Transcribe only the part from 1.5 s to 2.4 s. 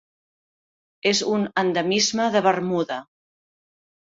endemisme